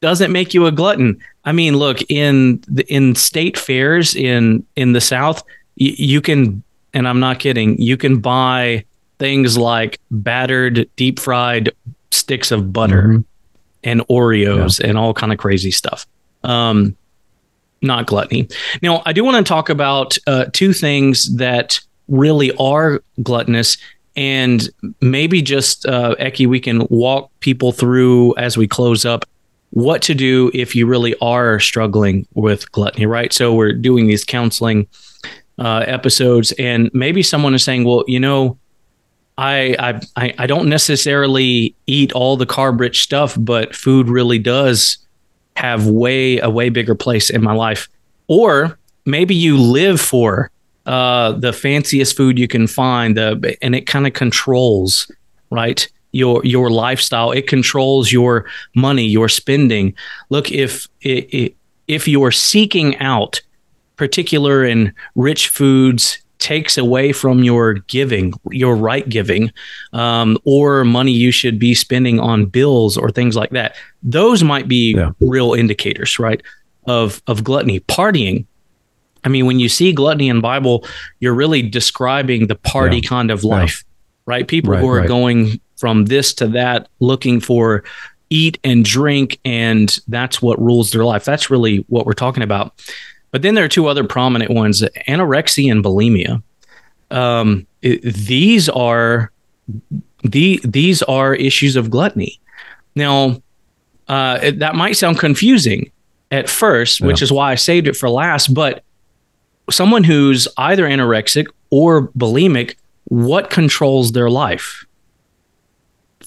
[0.01, 1.19] doesn't make you a glutton.
[1.45, 5.43] I mean, look in the, in state fairs in in the South,
[5.79, 8.85] y- you can, and I'm not kidding, you can buy
[9.17, 11.71] things like battered, deep fried
[12.11, 13.03] sticks of butter.
[13.03, 13.21] Mm-hmm
[13.83, 14.87] and Oreos yeah.
[14.87, 16.05] and all kind of crazy stuff.
[16.43, 16.95] Um,
[17.81, 18.47] not gluttony.
[18.81, 23.77] Now, I do want to talk about uh, two things that really are gluttonous,
[24.15, 24.69] and
[25.01, 29.25] maybe just uh, Eki, we can walk people through as we close up
[29.71, 33.05] what to do if you really are struggling with gluttony.
[33.05, 33.31] Right.
[33.31, 34.87] So we're doing these counseling
[35.57, 38.57] uh, episodes, and maybe someone is saying, "Well, you know."
[39.41, 44.97] I, I I don't necessarily eat all the carb rich stuff, but food really does
[45.55, 47.87] have way a way bigger place in my life.
[48.27, 50.51] Or maybe you live for
[50.85, 55.11] uh, the fanciest food you can find, the and it kind of controls
[55.51, 57.31] right your your lifestyle.
[57.31, 58.45] It controls your
[58.75, 59.93] money, your spending.
[60.29, 63.41] Look, if if you're seeking out
[63.95, 69.51] particular and rich foods takes away from your giving, your right giving,
[69.91, 73.75] um, or money you should be spending on bills or things like that.
[74.01, 75.11] Those might be yeah.
[75.19, 76.41] real indicators, right?
[76.85, 78.45] Of of gluttony, partying.
[79.25, 80.85] I mean, when you see gluttony in Bible,
[81.19, 83.09] you're really describing the party yeah.
[83.09, 84.33] kind of life, yeah.
[84.33, 84.47] right?
[84.47, 85.07] People right, who are right.
[85.07, 87.83] going from this to that, looking for
[88.29, 91.25] eat and drink, and that's what rules their life.
[91.25, 92.73] That's really what we're talking about.
[93.31, 96.43] But then there are two other prominent ones: anorexia and bulimia.
[97.11, 99.31] Um, it, these are
[100.23, 102.39] the these are issues of gluttony.
[102.95, 103.41] Now,
[104.07, 105.91] uh, it, that might sound confusing
[106.31, 108.53] at first, which is why I saved it for last.
[108.53, 108.83] But
[109.71, 114.85] someone who's either anorexic or bulimic, what controls their life?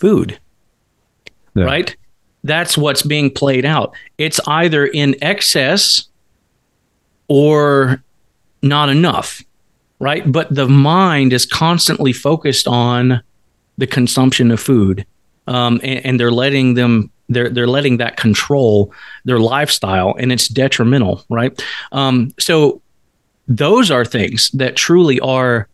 [0.03, 0.41] Food,
[1.55, 1.63] Yeah.
[1.63, 1.97] right?
[2.43, 3.95] That's what's being played out.
[4.19, 6.09] It's either in excess
[7.29, 8.03] or
[8.63, 9.43] not enough,
[10.01, 10.31] right?
[10.31, 13.23] But the mind is constantly focused on
[13.79, 15.07] the consumption of food,
[15.47, 18.93] um, and, and they're letting them they're they're letting that control
[19.25, 21.63] their lifestyle, and it's detrimental, right?
[21.93, 22.83] Um, so
[23.47, 25.69] those are things that truly are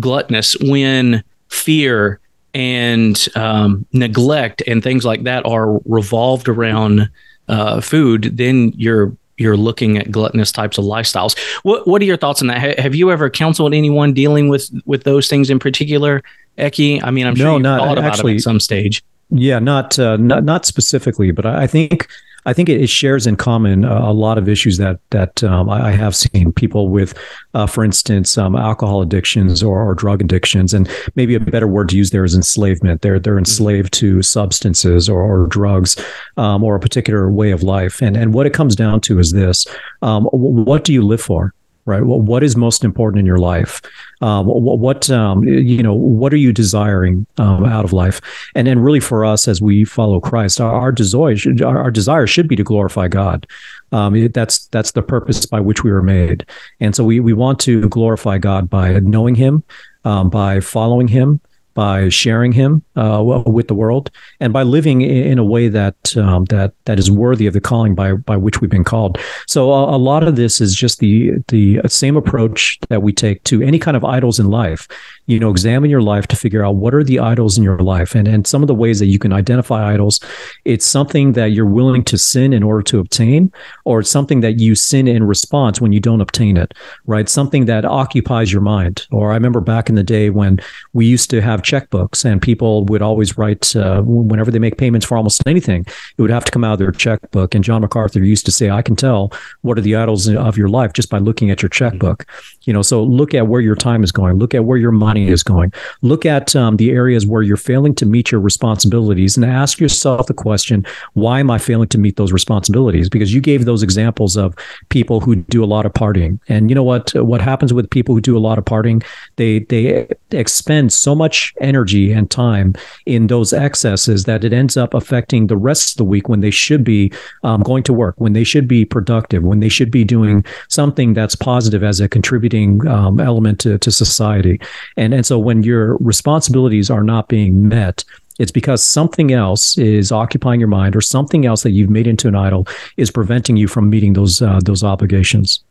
[0.00, 2.18] gluttonous when fear
[2.54, 7.10] and um, neglect and things like that are revolved around
[7.48, 11.36] uh, food, then you're you're looking at gluttonous types of lifestyles.
[11.64, 12.60] What what are your thoughts on that?
[12.60, 16.22] Ha- have you ever counseled anyone dealing with with those things in particular,
[16.56, 17.02] Eki?
[17.02, 19.02] I mean, I'm sure No, you've not- thought about actually- it at some stage.
[19.30, 22.08] Yeah, not uh, not not specifically, but I I think
[22.46, 25.88] I think it, shares in common uh, a lot of issues that that um, I,
[25.88, 27.16] I have seen people with,
[27.54, 31.88] uh, for instance, um, alcohol addictions or, or drug addictions, and maybe a better word
[31.90, 33.02] to use there is enslavement.
[33.02, 35.96] They're they're enslaved to substances or, or drugs
[36.36, 39.32] um, or a particular way of life, and and what it comes down to is
[39.32, 39.66] this:
[40.02, 41.54] um, what do you live for?
[41.86, 42.02] Right.
[42.02, 43.82] What what is most important in your life?
[44.22, 45.92] Um, what, what um, you know?
[45.92, 48.22] What are you desiring um, out of life?
[48.54, 51.90] And then, really, for us as we follow Christ, our, our desire should, our, our
[51.90, 53.46] desire should be to glorify God.
[53.92, 56.46] Um, it- that's that's the purpose by which we were made,
[56.80, 59.62] and so we we want to glorify God by knowing Him,
[60.06, 61.38] um, by following Him,
[61.74, 64.10] by sharing Him uh, with the world,
[64.40, 67.94] and by living in a way that um, that that is worthy of the calling
[67.94, 69.18] by by which we've been called.
[69.46, 73.44] So a, a lot of this is just the the same approach that we take
[73.44, 74.88] to any kind of idols in life.
[75.26, 78.14] You know, examine your life to figure out what are the idols in your life,
[78.14, 80.20] and and some of the ways that you can identify idols.
[80.64, 83.50] It's something that you're willing to sin in order to obtain,
[83.84, 86.74] or it's something that you sin in response when you don't obtain it.
[87.06, 87.28] Right?
[87.28, 89.06] Something that occupies your mind.
[89.10, 90.60] Or I remember back in the day when
[90.92, 95.06] we used to have checkbooks, and people would always write uh, whenever they make payments
[95.06, 95.86] for almost anything,
[96.18, 97.54] it would have to come out of their checkbook.
[97.54, 99.32] And John MacArthur used to say, "I can tell
[99.62, 102.26] what are the idols of your life just by looking at your checkbook."
[102.66, 104.38] You know, so look at where your time is going.
[104.38, 105.72] Look at where your money is going.
[106.02, 110.26] Look at um, the areas where you're failing to meet your responsibilities, and ask yourself
[110.26, 113.08] the question: Why am I failing to meet those responsibilities?
[113.08, 114.54] Because you gave those examples of
[114.88, 117.14] people who do a lot of partying, and you know what?
[117.14, 119.04] What happens with people who do a lot of partying?
[119.36, 122.74] They they expend so much energy and time
[123.06, 126.50] in those excesses that it ends up affecting the rest of the week when they
[126.50, 130.04] should be um, going to work, when they should be productive, when they should be
[130.04, 132.08] doing something that's positive as a
[132.54, 134.60] contributing um, element to, to society.
[134.96, 138.04] And and so when your responsibilities are not being met,
[138.38, 142.28] it's because something else is occupying your mind, or something else that you've made into
[142.28, 145.62] an idol is preventing you from meeting those uh, those obligations.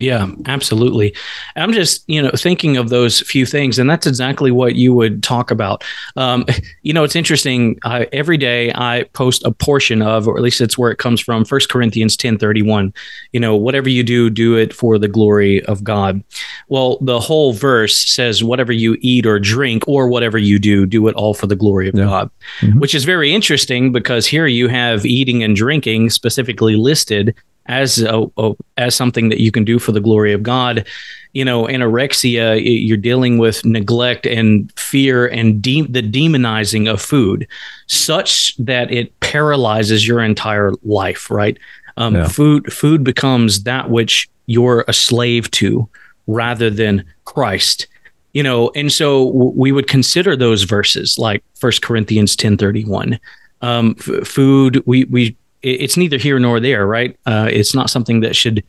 [0.00, 1.14] Yeah, absolutely.
[1.54, 5.22] I'm just, you know, thinking of those few things, and that's exactly what you would
[5.22, 5.84] talk about.
[6.16, 6.44] Um,
[6.82, 7.78] you know, it's interesting.
[7.84, 11.20] I, every day I post a portion of, or at least it's where it comes
[11.20, 12.92] from, First Corinthians 10:31.
[13.32, 16.22] You know, whatever you do, do it for the glory of God.
[16.68, 21.06] Well, the whole verse says, whatever you eat or drink, or whatever you do, do
[21.06, 22.04] it all for the glory of Yeah.
[22.04, 22.30] God,
[22.60, 22.80] Mhm.
[22.80, 27.32] which is very interesting because here you have eating and drinking specifically listed
[27.66, 30.86] as a, a, as something that you can do for the glory of God.
[31.32, 37.48] You know, anorexia, you're dealing with neglect and fear and de- the demonizing of food,
[37.88, 41.30] such that it paralyzes your entire life.
[41.30, 41.58] Right?
[41.96, 42.28] Um, Yeah.
[42.28, 45.88] Food food becomes that which you're a slave to,
[46.26, 47.86] rather than Christ.
[48.32, 52.84] You know, and so w- we would consider those verses like First Corinthians ten thirty
[52.84, 53.18] one.
[53.60, 57.16] Um, f- food, we we it's neither here nor there, right?
[57.26, 58.62] Uh, it's not something that should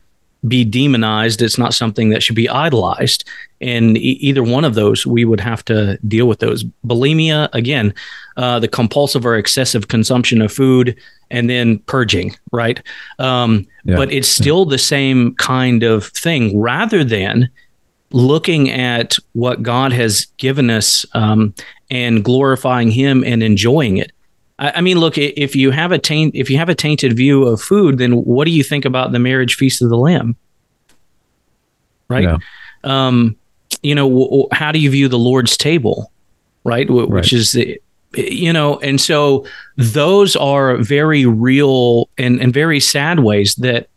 [0.46, 1.42] be demonized.
[1.42, 3.24] It's not something that should be idolized.
[3.60, 6.64] And e- either one of those, we would have to deal with those.
[6.86, 7.92] Bulimia, again,
[8.36, 10.96] uh, the compulsive or excessive consumption of food,
[11.30, 12.80] and then purging, right?
[13.18, 13.96] Um, Yeah.
[13.96, 17.48] But it's still the same kind of thing, rather than
[18.12, 21.54] looking at what God has given us um,
[21.90, 24.12] and glorifying Him and enjoying it.
[24.58, 27.44] I, I mean, look, if you have a taint, if you have a tainted view
[27.44, 30.36] of food, then what do you think about the marriage feast of the Lamb?
[32.08, 32.24] Right.
[32.24, 32.38] Yeah.
[32.84, 33.36] Um,
[33.82, 36.12] you know, w- w- how do you view the Lord's table?
[36.64, 36.88] Right.
[36.88, 37.80] Wh- Which is the,
[38.14, 39.44] you know, and so
[39.76, 43.88] those are very real and, and very sad ways that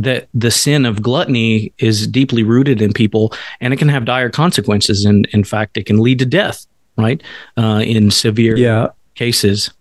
[0.00, 4.30] that the sin of gluttony is deeply rooted in people and it can have dire
[4.30, 6.66] consequences and in fact it can lead to death
[6.96, 7.20] right
[7.56, 8.90] uh, in severe Yeah.
[9.16, 9.72] cases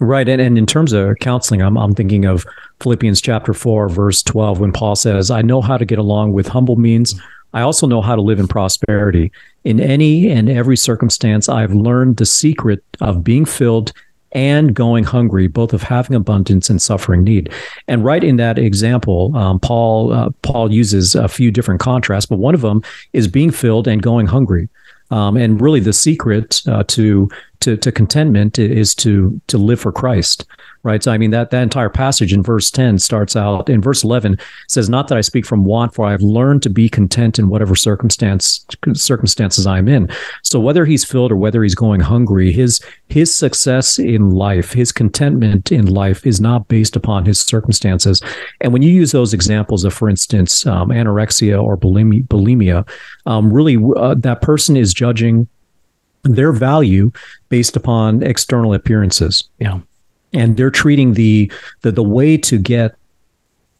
[0.00, 0.28] Right.
[0.28, 2.46] And, and in terms of counseling, I'm, I'm thinking of
[2.80, 6.46] Philippians chapter 4, verse 12, when Paul says, I know how to get along with
[6.46, 7.20] humble means.
[7.54, 9.32] I also know how to live in prosperity.
[9.64, 13.92] In any and every circumstance, I've learned the secret of being filled
[14.32, 17.50] and going hungry, both of having abundance and suffering need.
[17.86, 22.38] And right in that example, um, Paul uh, Paul uses a few different contrasts, but
[22.38, 22.82] one of them
[23.14, 24.68] is being filled and going hungry.
[25.10, 27.30] Um, and really, the secret uh, to
[27.60, 30.46] to to contentment is to to live for Christ
[30.82, 31.02] right?
[31.02, 34.38] So I mean that that entire passage in verse 10 starts out in verse 11
[34.68, 37.48] says not that I speak from want for I have learned to be content in
[37.48, 40.08] whatever circumstance circumstances I'm in.
[40.42, 44.92] So whether he's filled or whether he's going hungry, his his success in life, his
[44.92, 48.22] contentment in life is not based upon his circumstances.
[48.60, 52.88] And when you use those examples of for instance um, anorexia or bulimia, bulimia
[53.26, 55.48] um, really uh, that person is judging
[56.34, 57.10] their value
[57.48, 59.48] based upon external appearances.
[59.58, 59.80] Yeah
[60.32, 61.50] and they're treating the
[61.82, 62.96] the, the way to get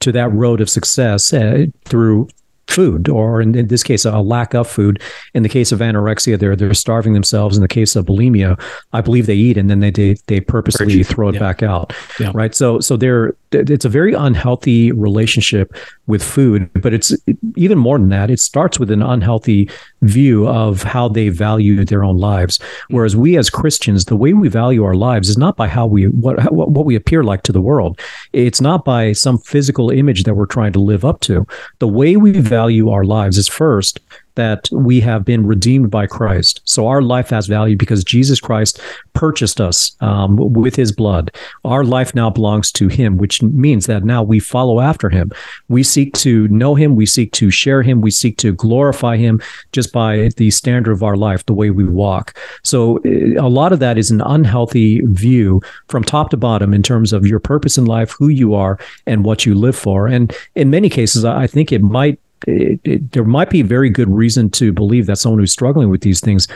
[0.01, 2.29] to that road of success uh, through
[2.69, 5.03] food, or in, in, this case, a lack of food.
[5.35, 7.57] In the case of anorexia, they're they're starving themselves.
[7.57, 8.61] In the case of bulimia,
[8.93, 11.41] I believe they eat and then they they, they purposely throw it yeah.
[11.41, 11.93] back out.
[12.21, 12.31] Yeah.
[12.35, 12.55] Right.
[12.55, 15.75] So so they're it's a very unhealthy relationship
[16.07, 17.15] with food, but it's
[17.57, 18.31] even more than that.
[18.31, 19.71] It starts with an unhealthy
[20.03, 22.59] view of how they value their own lives.
[22.89, 26.09] Whereas we as Christians, the way we value our lives is not by how we
[26.09, 28.01] what what we appear like to the world.
[28.33, 31.47] It's not by some physical image that we're trying to live up to.
[31.79, 34.01] The way we value our lives is first
[34.39, 36.61] that we have been redeemed by Christ.
[36.63, 38.81] So our life has value because Jesus Christ
[39.15, 41.33] purchased us um, with his blood.
[41.65, 45.33] Our life now belongs to him, which means that now we follow after him.
[45.69, 49.43] We seek to know him, we seek to share him, we seek to glorify him
[49.73, 52.39] just by the standard of our life, the way we walk.
[52.63, 56.85] So uh, a lot of that is an unhealthy view from top to bottom in
[56.85, 60.07] terms of your purpose in life, who you are, and what you live for.
[60.07, 64.09] And in many cases, I think it might it, it, there might be very good
[64.09, 66.49] reason to believe that someone who's struggling with these things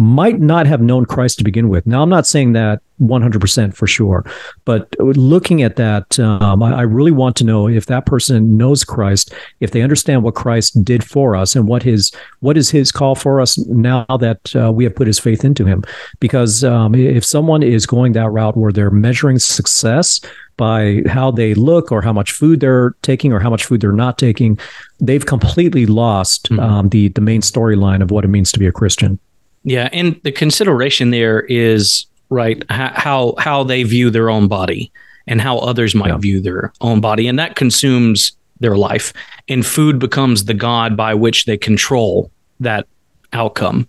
[0.00, 1.86] might not have known Christ to begin with.
[1.86, 4.24] Now, I'm not saying that 100% for sure,
[4.64, 8.82] but looking at that, um, I, I, really want to know if that person knows
[8.82, 12.90] Christ, if they understand what Christ did for us, and what his what is his
[12.90, 15.84] call for us now that uh, we have put his faith into him.
[16.18, 20.18] Because um, if someone is going that route where they're measuring success
[20.60, 23.92] by how they look or how much food they're taking or how much food they're
[23.92, 24.58] not taking,
[25.00, 26.60] they've completely lost mm-hmm.
[26.60, 29.18] um, the the main storyline of what it means to be a Christian.
[29.64, 34.92] Yeah, and the consideration there is right how how they view their own body
[35.26, 36.18] and how others might yeah.
[36.18, 39.14] view their own body, and that consumes their life.
[39.48, 42.30] And food becomes the god by which they control
[42.60, 42.86] that
[43.32, 43.88] outcome,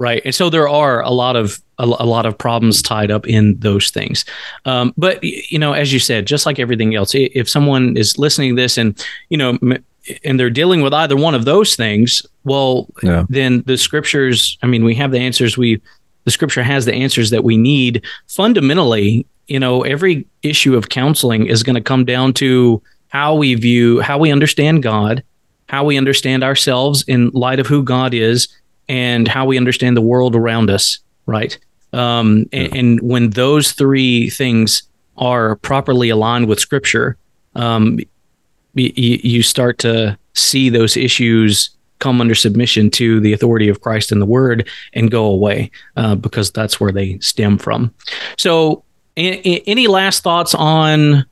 [0.00, 0.22] right?
[0.24, 3.56] And so there are a lot of a, a lot of problems tied up in
[3.60, 4.24] those things.
[4.64, 8.56] Um, but you know, as you said, just like everything else, if someone is listening
[8.56, 9.58] to this and you know
[10.24, 13.24] and they're dealing with either one of those things, well, yeah.
[13.28, 15.80] then the scriptures, I mean, we have the answers we
[16.24, 18.04] the scripture has the answers that we need.
[18.26, 23.54] Fundamentally, you know, every issue of counseling is going to come down to how we
[23.54, 25.22] view, how we understand God,
[25.68, 28.48] how we understand ourselves in light of who God is,
[28.90, 31.56] and how we understand the world around us, right?
[31.92, 34.82] Um, and, and, when those three things
[35.16, 37.16] are properly aligned with Scripture,
[37.54, 37.98] um,
[38.74, 41.70] y- you start to see those issues
[42.00, 46.16] come under submission to the authority of Christ and the Word and go away uh,
[46.16, 47.94] because that's where they stem from.
[48.38, 48.82] So,
[49.16, 51.26] a- a- any last thoughts on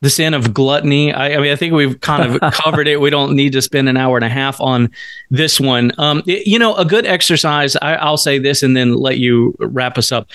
[0.00, 1.12] the sin of gluttony?
[1.12, 3.00] I, I, mean, I think we've kind of covered it.
[3.00, 4.90] We don't need to spend an hour and a half on
[5.30, 5.92] this one.
[5.98, 7.76] Um, it, you know, a good exercise.
[7.76, 10.28] I, will say this and then let you wrap us up.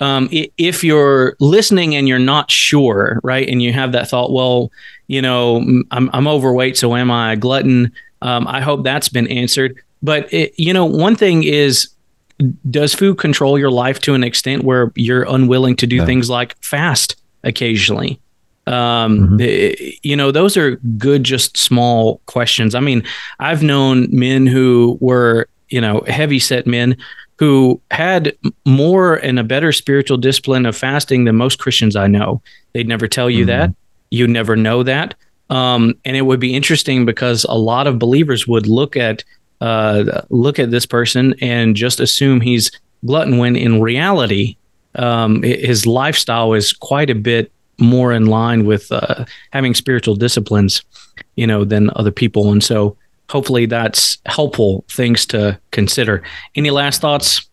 [0.00, 4.70] Um, if you're listening and you're not sure, right, and you have that thought, well,
[5.08, 5.56] you know,
[5.90, 7.92] I'm, I'm overweight, so am I a glutton?
[8.22, 9.82] Um, I hope that's been answered.
[10.02, 11.88] But it, you know, one thing is,
[12.70, 16.06] does food control your life to an extent where you're unwilling to do no.
[16.06, 18.20] things like fast occasionally?
[18.68, 19.98] Um, mm-hmm.
[20.02, 22.74] you know, those are good, just small questions.
[22.74, 23.02] I mean,
[23.40, 26.96] I've known men who were, you know, heavy set men
[27.38, 32.42] who had more and a better spiritual discipline of fasting than most Christians I know.
[32.74, 33.60] They'd never tell you mm-hmm.
[33.60, 33.74] that.
[34.10, 35.14] You'd never know that.
[35.48, 39.24] Um, and it would be interesting because a lot of believers would look at
[39.60, 42.70] uh, look at this person and just assume he's
[43.04, 44.56] glutton when in reality
[44.94, 50.82] um, his lifestyle is quite a bit more in line with uh, having spiritual disciplines,
[51.36, 52.50] you know, than other people.
[52.50, 52.96] And so
[53.30, 56.22] hopefully that's helpful things to consider.
[56.54, 57.47] Any last thoughts?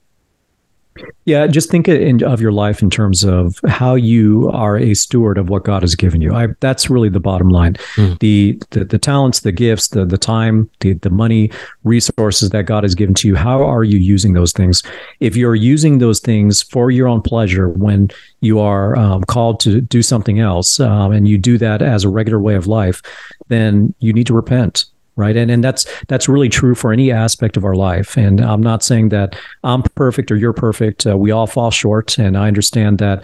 [1.25, 5.37] Yeah, just think in, of your life in terms of how you are a steward
[5.37, 6.33] of what God has given you.
[6.33, 7.73] I, that's really the bottom line.
[7.95, 8.19] Mm.
[8.19, 11.51] The, the, the talents, the gifts, the the time, the the money,
[11.83, 13.35] resources that God has given to you.
[13.35, 14.83] How are you using those things?
[15.19, 19.81] If you're using those things for your own pleasure, when you are um, called to
[19.81, 23.01] do something else, um, and you do that as a regular way of life,
[23.47, 24.85] then you need to repent
[25.15, 25.35] right?
[25.35, 28.17] And and that's that's really true for any aspect of our life.
[28.17, 31.07] And i'm not saying that i'm perfect or you're perfect.
[31.07, 32.17] Uh, we all fall short.
[32.17, 33.23] And i understand that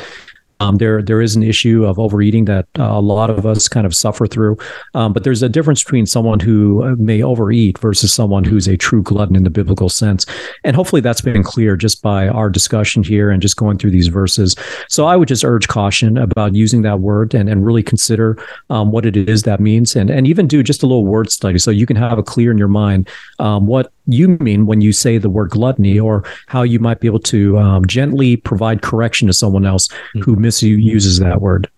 [0.61, 3.85] um, there, there is an issue of overeating that uh, a lot of us kind
[3.85, 4.57] of suffer through.
[4.93, 8.77] Um, but there's a difference between someone who uh, may overeat versus someone who's a
[8.77, 10.25] true glutton in the biblical sense.
[10.63, 14.07] And hopefully that's been clear just by our discussion here and just going through these
[14.07, 14.55] verses.
[14.87, 18.37] So I would just urge caution about using that word and, and really consider
[18.69, 21.57] um, what it is that means and, and even do just a little word study
[21.57, 23.09] so you can have a clear in your mind
[23.39, 27.07] um, what you mean when you say the word gluttony or how you might be
[27.07, 30.21] able to um, gently provide correction to someone else mm-hmm.
[30.21, 31.69] who misuses that word.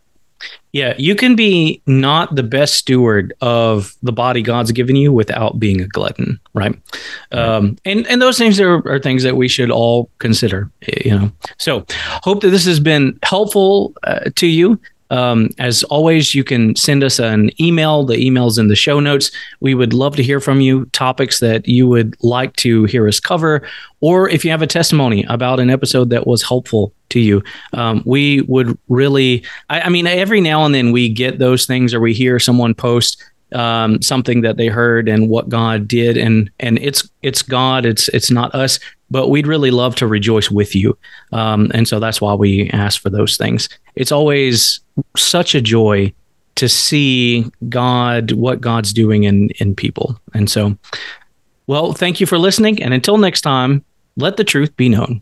[0.74, 5.59] Yeah, you can be not the best steward of the body God's given you without
[5.59, 6.76] being a glutton, right?
[7.32, 7.39] right.
[7.39, 10.71] Um, and and those things are, are things that we should all consider,
[11.05, 11.32] you know.
[11.59, 11.86] So,
[12.24, 14.80] hope that this has been helpful uh, to you.
[15.14, 18.03] Um, as always, you can send us an email.
[18.03, 19.30] The email's in the show notes.
[19.59, 23.20] We would love to hear from you, topics that you would like to hear us
[23.20, 23.61] cover,
[24.01, 27.43] or if you have a testimony about an episode that was helpful to you.
[27.74, 31.93] Um, we would really, I, I, mean, every now and then we get those things
[31.93, 36.49] or we hear someone post um, something that they heard and what God did, and
[36.59, 38.80] and it's it's God, it's it's not us,
[39.14, 40.97] but we'd really love to rejoice with you,
[41.32, 43.70] um, and so that's why we ask for those things.
[43.95, 44.82] It's always
[45.16, 46.14] such a joy
[46.55, 50.20] to see God, what God's doing in in people.
[50.34, 50.78] And so,
[51.68, 52.82] well, thank you for listening.
[52.84, 53.84] And until next time,
[54.18, 55.22] let the truth be known.